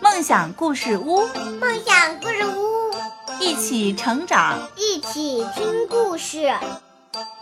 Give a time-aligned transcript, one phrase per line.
[0.00, 1.26] 梦想故事屋，
[1.60, 2.94] 梦想故事屋，
[3.40, 6.52] 一起成长，一起听故事。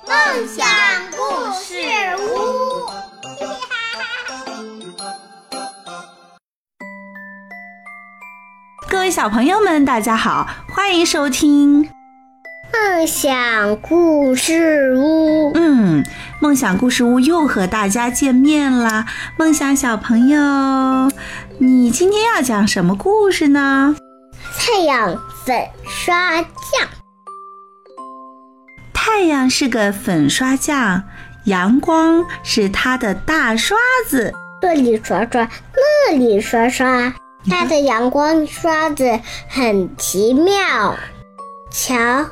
[0.07, 0.67] 梦想
[1.11, 1.75] 故事
[2.19, 2.87] 屋，
[8.91, 11.91] 各位小朋友们，大家好，欢迎收听
[12.73, 15.53] 梦想故事屋。
[15.55, 16.05] 嗯，
[16.41, 19.07] 梦想故事屋又和大家见面啦！
[19.37, 21.11] 梦想小朋友，
[21.59, 23.97] 你今天要讲什么故事呢？
[24.57, 26.89] 太阳粉刷匠。
[28.93, 31.03] 太阳是个粉刷匠，
[31.47, 34.33] 阳光是他的大刷子。
[34.63, 37.15] 这里刷刷，那里刷刷，
[37.49, 40.95] 它的阳光刷子很奇妙。
[41.71, 42.27] 瞧，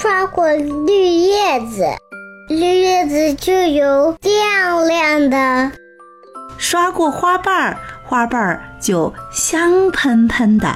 [0.00, 1.84] 刷过绿叶子，
[2.48, 5.70] 绿叶子就有亮亮的；
[6.56, 7.76] 刷过花瓣儿，
[8.06, 10.68] 花瓣儿就香喷喷的；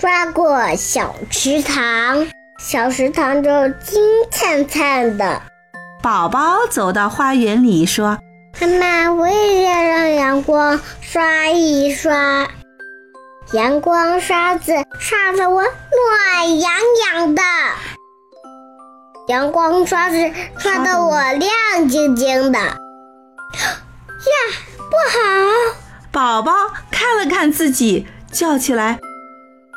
[0.00, 2.26] 刷过小池塘。
[2.58, 3.50] 小池塘就
[3.84, 5.42] 金灿灿的。
[6.02, 8.18] 宝宝走到花园里说
[8.62, 12.48] ：“妈妈，我也要让阳光刷一刷。
[13.52, 16.72] 阳光刷子刷得我暖洋
[17.12, 17.42] 洋的，
[19.30, 20.16] 阳光刷子
[20.58, 22.58] 刷得我亮晶晶的。
[22.58, 22.74] 呀，
[24.76, 25.20] 不好！”
[26.10, 26.52] 宝宝
[26.90, 28.98] 看了看自己，叫起来。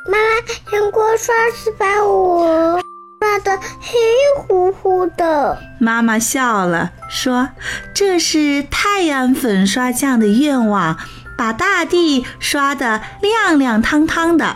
[0.10, 2.82] 妈妈，阳光刷子把我
[3.20, 3.94] 刷得黑
[4.42, 5.60] 乎乎的。
[5.80, 7.50] 妈妈笑了，说
[7.94, 10.98] ：“这是太阳粉刷匠的愿望，
[11.38, 14.56] 把大地刷得亮亮堂堂的，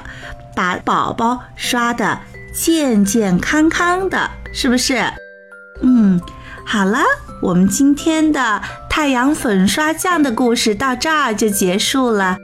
[0.56, 2.22] 把宝宝刷得
[2.58, 4.98] 健健康康的，是不是？”
[5.84, 6.20] 嗯，
[6.66, 7.02] 好了，
[7.40, 12.38] 我们今天的太阳粉刷匠的故事到这儿就结束了。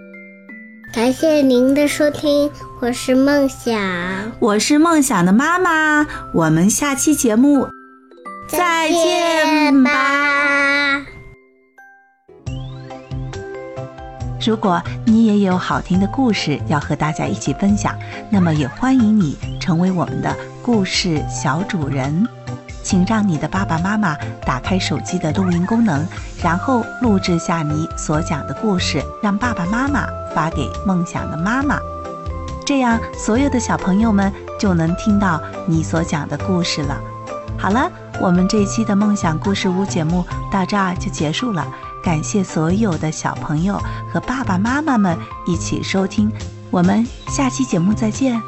[0.94, 3.82] 感谢您的收听，我是梦想，
[4.38, 7.68] 我是梦想的妈妈，我们下期节目
[8.48, 9.63] 再见吧。
[14.46, 17.96] 如果你也有好听的故事要和大家一起分享，
[18.30, 22.28] 那么也欢迎你成为我们的故事小主人。
[22.84, 26.06] 请让你的爸爸妈妈打开手机的录音功能，
[26.44, 30.06] 然后录制下你所讲的故事，让爸爸妈妈
[30.36, 31.80] 发给梦想的妈妈。
[32.66, 37.00] 这样，所有的小朋友们就能听到你所讲的故事了。
[37.58, 37.90] 好了，
[38.20, 41.66] 我们这一期的梦想故事屋节目到这儿就结束了。
[42.04, 43.82] 感谢所有的小朋友
[44.12, 46.30] 和爸爸妈妈们一起收听，
[46.70, 48.40] 我们下期节目再见。